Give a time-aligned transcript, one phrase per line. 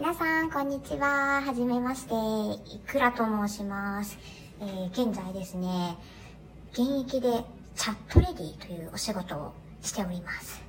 [0.00, 1.42] 皆さん、こんにちは。
[1.44, 2.14] はじめまして。
[2.72, 4.16] いくらと申します。
[4.60, 5.98] えー現在ですね、
[6.70, 7.42] 現役で
[7.74, 10.62] チャットレディというお仕事をしております。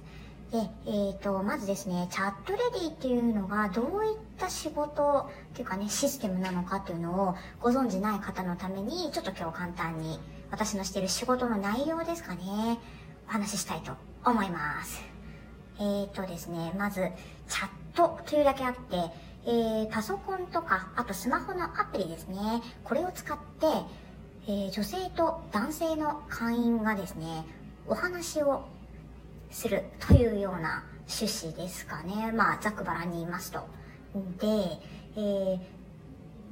[0.51, 0.57] で、
[0.87, 10.19] えっ、と、まずですね、チャットレディっていうのがどういった仕事っていうかね、システムなのかっていうのをご存じない方のために、ちょっと今日簡単に
[10.49, 12.79] 私のしている仕事の内容ですかね、
[13.27, 13.91] お話ししたいと
[14.25, 15.03] 思います。
[15.77, 17.11] えーとですね、まず、
[17.47, 18.79] チャッとというだけあって、
[19.45, 22.35] えー、パソコンとか、あとスマホのアプリですね、
[22.83, 23.67] これを使って、
[24.47, 27.45] えー女性と男性の会員がですね、
[27.87, 28.65] お話を
[29.51, 32.31] するというような趣旨ですかね。
[32.31, 33.59] まあ、ざくばらに言いますと。
[34.39, 34.47] で、
[35.15, 35.59] えー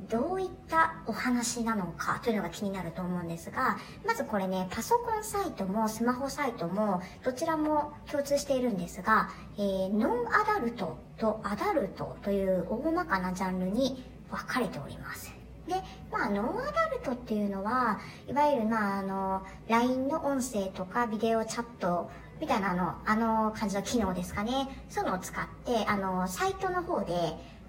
[0.09, 15.33] どういったお話なのかというのが気になると思うんですが、まずこれね、パソコンサイトもスマホサイトもどちらも共通しているんですが、えーノンアダルトとアダルトという大まかなジャンルに分かれております。
[15.67, 15.75] で、
[16.11, 22.09] まあ、ノンアダルトっていうのは、いわゆるまあ、あの、LINE の音声とかビデオチャット
[22.39, 24.69] みたいなあの、あの感じの機能ですかね。
[24.89, 27.13] そういうのを使って、あの、サイトの方で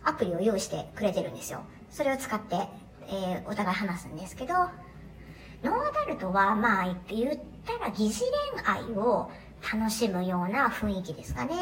[0.04, 1.62] アプリを用意してくれてるんですよ。
[1.90, 2.56] それを使って、
[3.08, 4.54] えーお互い話すんですけど、
[5.62, 8.20] ノンアダルトは、まあ、言ったら疑似恋
[8.64, 9.30] 愛を
[9.72, 11.54] 楽しむような雰囲気ですかね。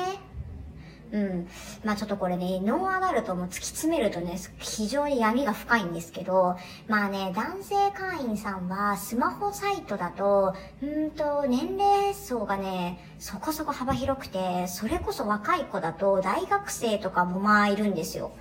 [1.12, 1.48] うん。
[1.84, 6.56] まあちょっとこれね、ノンアダルトも突き詰めるとね、非常に闇が深いんですけど、
[6.88, 18.32] まあね、男性会員さんはスマホサイトだと、うんと、年齢層がね、そこそこ幅広くて、それこそ若い子だと大学生とかもまあいるんですよ。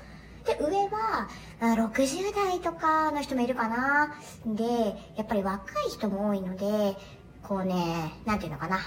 [0.46, 1.28] で、上は、
[1.60, 4.16] 60代とかの人もいるかな。
[4.46, 4.64] で、
[5.16, 6.98] やっぱり若い人も多いので、
[7.44, 8.80] こうね、なんていうのかな。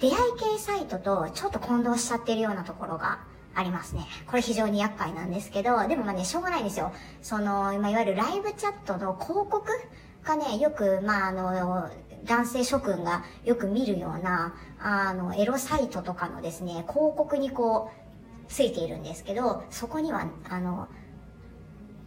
[0.00, 0.14] 出会い
[0.54, 3.20] 系サイトとちょっと混同しちゃってるようなところが
[3.54, 4.06] ありますね。
[4.26, 6.92] これ非常に厄介なんですけど、でもまあね、しょうがないんですよ。
[7.22, 9.62] その、ま、いわゆるライブチャットの広告
[10.24, 11.90] がね、よく、まあ、あの、
[12.24, 18.05] 男性諸君がよく見るような、あの、エロサイトとかのですね、広告にこう、
[18.48, 20.88] ついているんですけど、そこには、あの、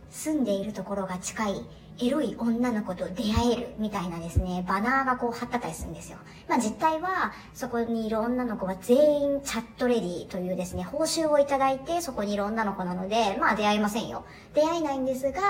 [0.10, 1.66] 住んでいるところが近い
[2.02, 6.18] エロい女の子と出会えるみたいなですね、バナーがこう貼ってたりするんですよ。
[6.48, 14.24] まあ実態は、そこにいる女の子は全員チャットレディというですね、報酬をいただいてそこにいる女の子なので、まあ出会いませんよ。
[14.54, 15.42] 出会えないんですが、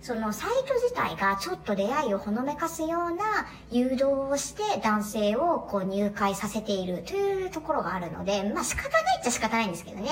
[0.00, 10.10] そのサイト自体がちょっと出会いをほのめかすような誘導をして男性をこう入会させているというところがあるので、まあ仕方ないっちゃ仕方ないんですけどね。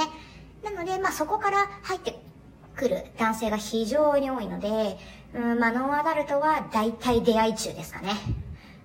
[0.62, 2.29] なので、まあそこから入って
[2.80, 4.96] 来る男性が非常に多いので、
[5.34, 8.14] うん、まあ、ノンアダルトは大体出会い中ですかね。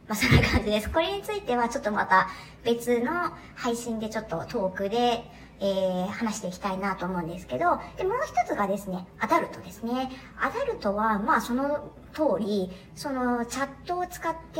[0.08, 0.90] まあ、そんな感じです。
[0.90, 2.28] これについてはちょっとまた
[2.64, 5.24] 別の配信でちょっとトークで、
[5.62, 10.12] えー、話していきたいなと思うんですけど、で、もう一つがですね、アダルトですね。
[10.38, 14.60] アダルトは、まあ、その通り、そのチャットを使って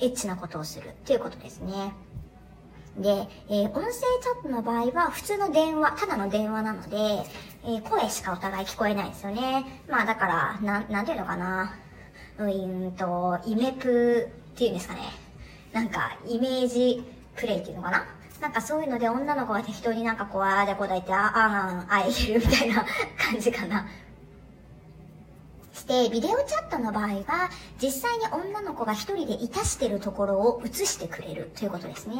[0.00, 1.92] エッチなことをするっていうことですね。
[2.98, 7.24] で、えー音声チャットの場合は普通の電話、ただの電話なので、
[7.68, 9.82] え声しかお互い聞こえないんですよね。
[9.88, 11.74] まあだから、な、なんていうのかな。
[12.38, 15.00] うーんと、イメプっていうんですかね。
[15.72, 17.04] なんか、イメージ
[17.34, 18.06] プレイっていうのかな。
[18.40, 22.84] なんかそういうので女の子が適当になんかこう、ああだこうだ言って、ああ、ああ、えるみたいな
[23.18, 23.86] 感じかな。
[25.72, 27.50] して、ビデオチャットの場合は、
[27.82, 32.16] 実際に女の子が一人でいたしてるところを映してくれるということですね。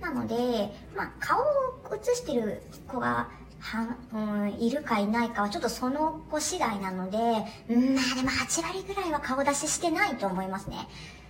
[0.00, 1.44] なので、まあ、顔を
[1.94, 3.28] 映してる子が、
[3.60, 7.18] はうん、いるかいないかはちょっとその子次第なので、
[7.68, 10.76] うん、まあでも8割ぐらいは顔出ししてないと思いますね。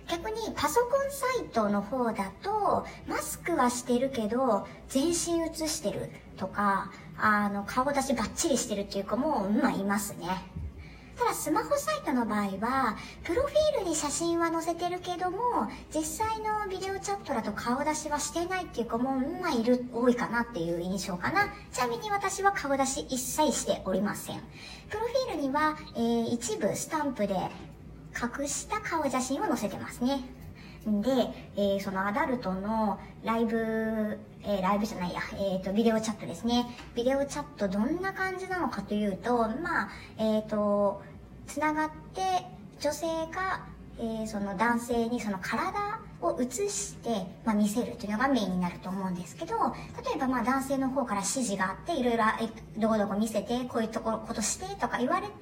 [0.09, 10.27] 逆にパソコンサイトの方だと、マスクはしてるけど、全身映してるとか、あの、顔出しバッチリしてるっていう子も、まあいますね。
[11.19, 15.37] ただスマホサイトの場合は、プロフィールに写真は載せてるけども、
[15.93, 21.53] 実際のビデオチャットだと顔出しはしてないっていう子も、まあいる、多いかなっていう印象かな。
[21.73, 24.39] ちなみに私は顔出し一切しておりません。
[24.89, 30.21] プロフィールには、えー一部スタンプで隠した顔写真を載せてますね。
[30.89, 31.09] んで、
[31.57, 36.65] えーそのアダルトのライブ、えーライブじゃないや、えっ、と、ビデオチャットですね。
[36.95, 41.01] ビデオチャットどんな感じなのかというと、まあ、えっ、と、
[41.49, 42.21] つながって
[42.79, 43.65] 女性が、
[43.99, 47.09] えーその男性にその体を映して、
[47.43, 49.55] まあ、見せるというのがメインになると思うんですけど、
[50.05, 52.23] 例えばまあ男性の方から指示があって、いろいろ、
[52.77, 55.33] どこどこ見せて、こういうところ、ことしてとか言われて、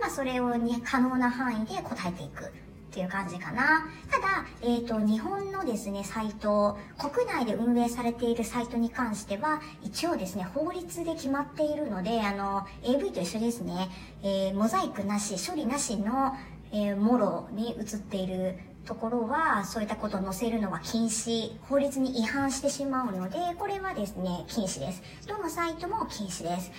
[0.00, 2.52] まあそれをね、可能な範囲で答えていく。
[2.96, 3.86] っていう感じかな。
[4.10, 13.90] ただ、えっ、ー、と、日本のですね、サイト、国内で運営されているサイトに関しては、一応ですね、法律で決まっているので、あの、AV と一緒ですね、
[14.22, 16.34] えー、モザイクなし、処理なしの、
[16.72, 25.02] えー、もろに映っているところは、そういったことを載せるのは禁止、法律に違反してしまうので、これはですね、禁止です。
[25.26, 26.70] どのサイトも禁止です。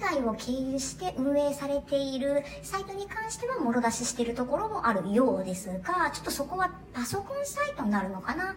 [0.00, 8.54] 海外を経由して運営されているサイトに関しては、もろ出ししているところもあるようですが、ちょっとそこはパソコンサイトになるのかな？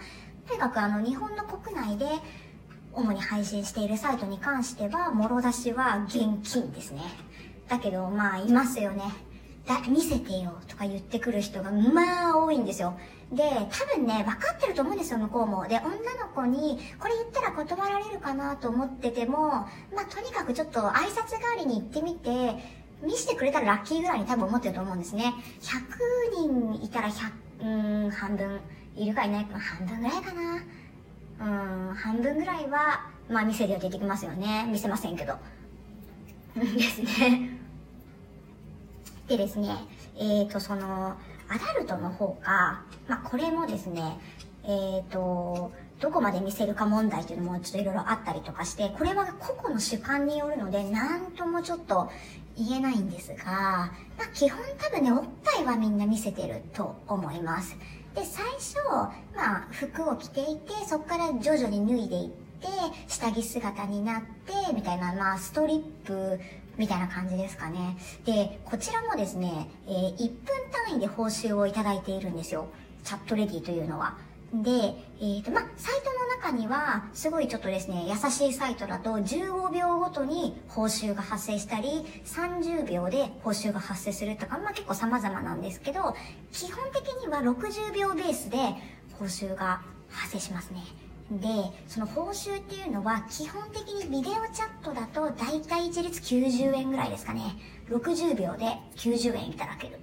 [0.48, 2.06] とにかくあの、日本の国内で、
[2.94, 7.02] 主に配信しているサイトに関しては、もろ出しは現金ですね。
[7.68, 9.04] だけど、まあ、いますよね。
[9.72, 12.98] だ、見せてよとか言ってくる人がまあ多いんですよ。
[13.32, 15.68] で、多分ね、分かってると思うんですよ、向こうも。
[15.68, 19.68] で、女の子に、これ言ったら断られるかなと思ってても、ま
[20.02, 25.34] あとにかくちょっと挨拶代わりに行ってみて、見せてくれたらラッキーぐらいに多分思ってると思うんですね。
[25.62, 28.60] 100人いたら100、うん、半分
[28.96, 30.64] いるかいないか、半分ぐらいかな。
[31.90, 34.68] うん、半分ぐらいは、まあ見せるよって言ってきますよね。
[34.70, 35.36] 見せませんけど。
[36.56, 37.61] ですね。
[39.32, 39.70] でですね、
[40.18, 41.16] えっ、ー、と、その、
[41.48, 44.20] アダルトの方か、まあ、これもですね、
[44.64, 52.10] えっ、ー、と、どこまで見せるか問題っていうのもちょっといろいろあったりとかして、これは個々の主観によるので、なんともちょっと
[52.58, 53.92] 言えないんですが、ま
[54.26, 57.78] あ、基本多分ね、おっぱいはみんな見せてると思います。
[58.14, 58.76] で、最初、
[59.34, 62.68] まあ、服を着ていて、そこから徐々に脱いでいって、
[63.08, 66.40] 下着姿になって、みたいな、まあ、ストリップ
[66.78, 67.98] みたいな感じですかね。
[68.26, 70.36] で、こちらもですね、えー、1分
[70.88, 72.68] 単位で報酬をいただいているんですよ。
[73.04, 74.18] チャットレディというのは。
[74.54, 86.16] で、えっ、ー、と、まサイトの中には、すごいちょっとですね、優しいサイトだと15秒ごとに報酬が発生したり、30秒で報酬が発生するとか、まあ結構様々なんですけど、
[86.52, 88.58] 基本的には60秒ベースで
[89.18, 90.82] 報酬が発生しますね。
[91.40, 91.48] で、
[91.88, 97.56] その報酬っていうのは基本的にビデオチャットだと大体一律90円ぐらいですかね。
[97.90, 100.00] 60秒で90円いただける。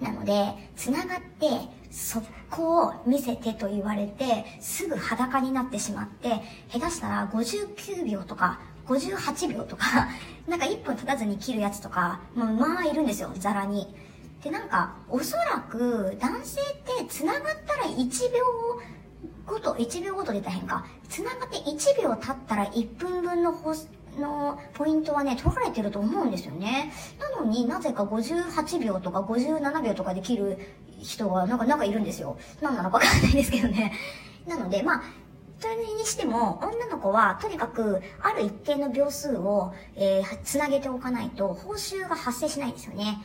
[0.00, 1.46] なので、繋がって、
[1.90, 6.40] 速攻を見せてと言われて、すぐ裸になってしまって、
[6.72, 10.08] 下手したら59秒とか、58秒とか、
[10.48, 13.94] なんか1分経たずに切るやつとか、もうまあいるんですよ、ザラに。
[14.42, 16.64] で、なんか、おそらく男性っ
[16.98, 18.80] て繋がったら1秒
[19.50, 20.86] ごと、1秒ごとで大変か。
[21.08, 23.88] 繋がって1秒経ったら1分分のホス
[24.18, 26.92] のポイントはね、取られてると思うんですよね。
[27.18, 30.58] なのになぜか58秒とか57秒とかできる
[31.00, 32.38] 人がなんか、なんかいるんですよ。
[32.60, 33.92] 何なのかわかんないですけどね。
[34.46, 35.02] なので、まあ、
[35.58, 43.18] それにしても、女の子はとにかく、ある一定の秒数を、えー、つなげておかないと、報酬が発生しないんですよね。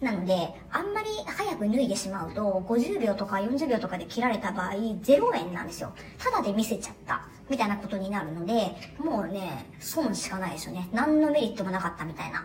[0.00, 5.92] なので、あんまり早く脱いでしまうと、50秒とか40秒とかで切られた場合、0円なんですよ。
[6.18, 7.28] ただで見せちゃった。
[7.48, 10.88] みたいなことになるので、もうね、損しかないですよね。
[10.92, 12.44] 何のメリットもなかったみたいな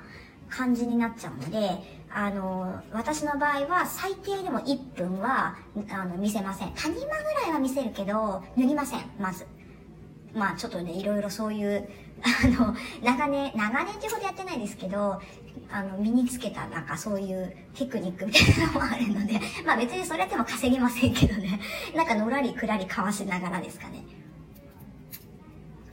[0.50, 5.57] 感じになっちゃうので、あの、私の場合は最低でも1分は、
[5.89, 6.71] あの、見せません。
[6.74, 9.45] 谷間ぐらいは見せるけど、脱ぎません、まず。
[10.33, 11.89] まあちょっとね、いろいろそういう、
[12.24, 15.22] あの、長年、長年ってほどやってないですけど、
[15.72, 21.60] あの、身につけたなんかそういうテクニックみたいなのもあるので、 まあ別にそれやっても稼ぎませんけどね。
[21.95, 24.04] なんかのらりくらりかわしながらですかね。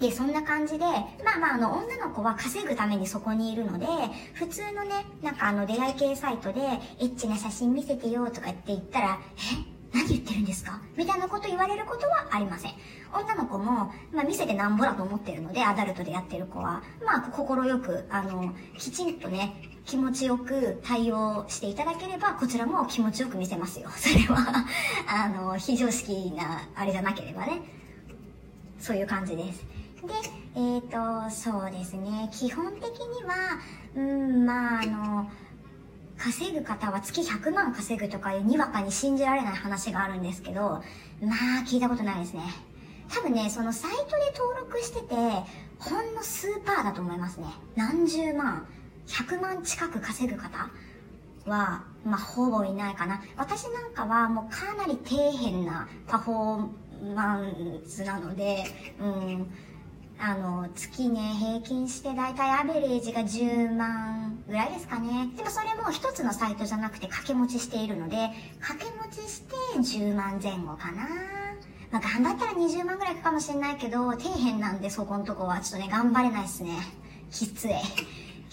[0.01, 3.87] で、そんな感じで、まあまあ、あの、女の子は稼ぐためにそこにいるので、
[4.35, 6.61] 普通のね、なんかあの、出会い系サイトで、
[7.01, 9.19] エッチな写真見せてよとか言って言ったら、
[9.65, 9.78] え？
[9.93, 10.81] 何言ってるんですか？
[10.97, 12.73] みたいなこと言われることはありません。
[13.13, 23.89] 女の子も、まあ、見せてなんぼだと思ってるので、アダルトでやってる子は、まあ、心よく、あの、きちんとね、気持ちよく対応していただければ、こちらも気持ちよく見せますよ。
[23.97, 24.67] それは
[25.09, 27.63] あの、非常識な、あれじゃなければね。
[28.79, 29.65] そういう感じです。
[30.07, 30.13] で、
[30.55, 32.29] えっ、ー、と、そうですね。
[32.33, 33.59] 基本的には、
[33.97, 35.31] うん、まあ、あの、
[36.19, 42.43] 稼ぐ方は月100万稼ぐとかいうにわかに信じられない話があるんですけど、まあ聞いたことないですね。
[43.09, 45.15] 多分ね、そのサイトで登録してて、
[45.79, 47.47] ほんの数パーだと思いますね。
[47.77, 48.67] 何十万、
[49.07, 50.69] 100万近く稼ぐ方
[51.47, 53.23] は、まあ、ほぼいないかな。
[53.37, 58.65] 私なんかはもうかなり底辺なパフォーマンスなので、
[59.01, 59.51] うん、
[60.19, 65.29] あの、月ね、平均してだいたいアベレージが10万ぐらいですかね。
[65.37, 71.07] でもそれも一つのサイトじゃなくて掛け持ちしているので、掛け持ちして10万前後かな。
[71.91, 76.73] まあ、頑張ったら20万ぐらいいくかもしれないけど、底辺なんでそこのとこはちょっとね、頑張れないっすね。
[77.31, 77.71] きつい。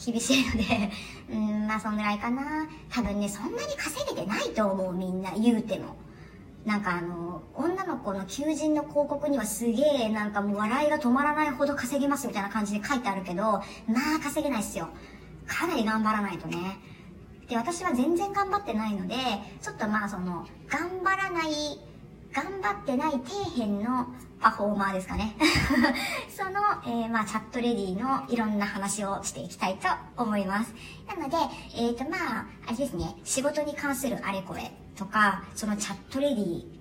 [0.05, 0.91] 厳しいので、
[1.31, 2.67] うん、まあそんぐらいかな。
[2.89, 5.95] 多分ね、そんなに稼げてないと思う、みんな、言うても。
[6.65, 13.61] なんかあの、女の子の求人の広告にはすげえなんかもう笑いが止まらないほど稼げますみたいな感じで書いてあるけど、ま
[14.17, 14.89] あ稼げないっすよ。
[15.47, 16.77] かなり頑張らないとね。
[17.47, 19.15] で、私は全然頑張ってないので、
[19.61, 21.79] ちょっとまあその、頑張らない、
[22.33, 24.07] 頑張ってない底辺の
[24.41, 25.35] パフォーマーですかね。
[26.29, 29.87] その、えー、まあ、チャットレディのいろんな話をしていきたいと
[30.17, 30.73] 思います。
[31.07, 31.37] なので、
[31.75, 36.75] えっ、ー、と、まあ、あれですね、仕事に関するあれこれとか、そのチャットレディ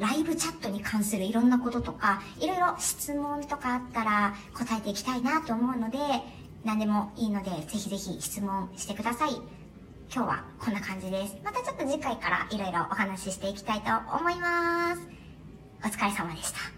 [0.00, 5.98] ライブチャットに関するいろんなこととか、いろいろ質問とかあったら答えていきたいなと思うので、
[6.64, 9.30] 何でもいいので、ぜひぜひ質問してください。
[10.12, 11.36] 今日はこんな感じです。
[11.44, 15.02] またちょっと次回からいろいろお話ししていきたいと思います。
[15.84, 16.77] お疲れ様でした。